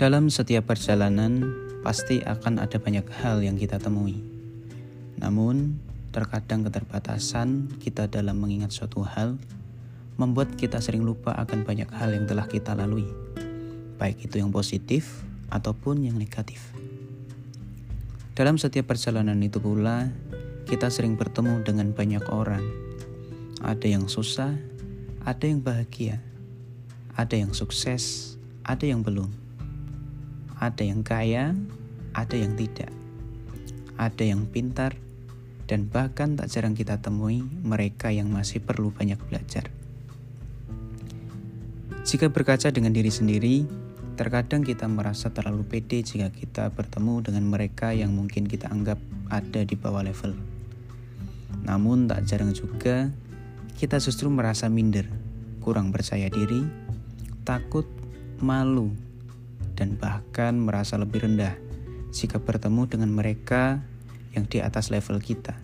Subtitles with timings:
[0.00, 1.44] Dalam setiap perjalanan,
[1.84, 4.16] pasti akan ada banyak hal yang kita temui.
[5.20, 5.76] Namun,
[6.08, 9.36] terkadang keterbatasan kita dalam mengingat suatu hal
[10.16, 13.12] membuat kita sering lupa akan banyak hal yang telah kita lalui,
[14.00, 15.20] baik itu yang positif
[15.52, 16.72] ataupun yang negatif.
[18.32, 20.08] Dalam setiap perjalanan itu pula,
[20.64, 22.64] kita sering bertemu dengan banyak orang.
[23.60, 24.56] Ada yang susah,
[25.28, 26.24] ada yang bahagia,
[27.20, 29.49] ada yang sukses, ada yang belum.
[30.60, 31.56] Ada yang kaya,
[32.12, 32.92] ada yang tidak.
[33.96, 34.92] Ada yang pintar,
[35.70, 39.72] dan bahkan tak jarang kita temui mereka yang masih perlu banyak belajar.
[42.04, 43.64] Jika berkaca dengan diri sendiri,
[44.18, 48.98] terkadang kita merasa terlalu pede jika kita bertemu dengan mereka yang mungkin kita anggap
[49.30, 50.34] ada di bawah level.
[51.64, 53.08] Namun tak jarang juga
[53.78, 55.06] kita justru merasa minder,
[55.62, 56.66] kurang percaya diri,
[57.46, 57.86] takut,
[58.42, 58.90] malu,
[59.80, 61.56] dan bahkan merasa lebih rendah
[62.12, 63.80] jika bertemu dengan mereka
[64.36, 65.56] yang di atas level kita.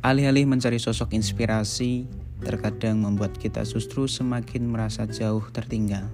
[0.00, 2.06] Alih-alih mencari sosok inspirasi,
[2.40, 6.06] terkadang membuat kita justru semakin merasa jauh tertinggal.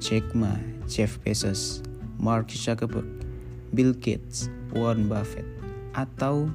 [0.00, 0.56] Jack Ma,
[0.88, 1.84] Jeff Bezos,
[2.16, 3.04] Mark Zuckerberg,
[3.76, 5.44] Bill Gates, Warren Buffett,
[5.92, 6.48] atau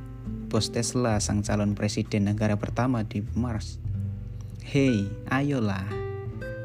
[0.49, 3.77] bos Tesla sang calon presiden negara pertama di Mars.
[4.65, 6.04] Hei, ayolah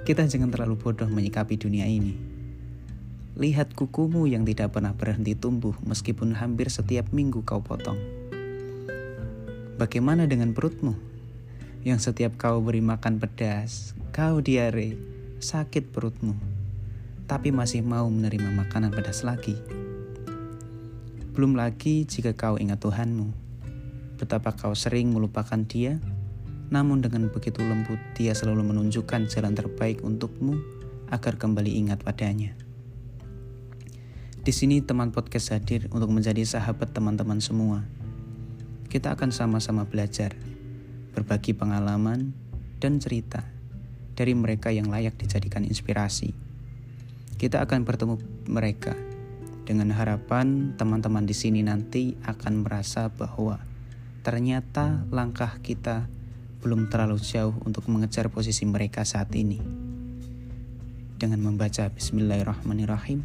[0.00, 2.16] kita jangan terlalu bodoh menyikapi dunia ini.
[3.36, 8.00] Lihat kukumu yang tidak pernah berhenti tumbuh meskipun hampir setiap minggu kau potong.
[9.76, 10.96] Bagaimana dengan perutmu?
[11.84, 14.96] Yang setiap kau beri makan pedas, kau diare,
[15.40, 16.36] sakit perutmu,
[17.24, 19.56] tapi masih mau menerima makanan pedas lagi.
[21.32, 23.32] Belum lagi jika kau ingat Tuhanmu,
[24.20, 25.96] betapa kau sering melupakan Dia
[26.70, 30.54] namun dengan begitu lembut dia selalu menunjukkan jalan terbaik untukmu
[31.10, 32.54] agar kembali ingat padanya.
[34.40, 37.84] Di sini teman podcast hadir untuk menjadi sahabat teman-teman semua.
[38.88, 40.32] Kita akan sama-sama belajar,
[41.12, 42.32] berbagi pengalaman
[42.80, 43.44] dan cerita
[44.16, 46.32] dari mereka yang layak dijadikan inspirasi.
[47.36, 48.16] Kita akan bertemu
[48.48, 48.96] mereka
[49.66, 53.60] dengan harapan teman-teman di sini nanti akan merasa bahwa
[54.24, 56.08] ternyata langkah kita
[56.60, 59.60] belum terlalu jauh untuk mengejar posisi mereka saat ini.
[61.16, 63.24] Dengan membaca Bismillahirrahmanirrahim,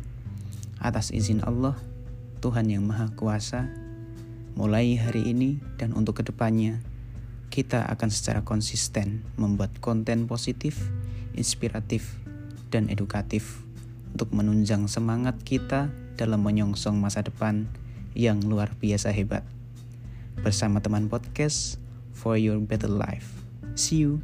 [0.80, 1.76] atas izin Allah,
[2.40, 3.68] Tuhan yang Maha Kuasa,
[4.56, 6.80] mulai hari ini dan untuk ke depannya,
[7.52, 10.80] kita akan secara konsisten membuat konten positif,
[11.36, 12.20] inspiratif,
[12.72, 13.64] dan edukatif
[14.16, 17.68] untuk menunjang semangat kita dalam menyongsong masa depan
[18.16, 19.44] yang luar biasa hebat.
[20.40, 21.84] Bersama teman podcast,
[22.16, 23.44] for your better life.
[23.76, 24.22] See you.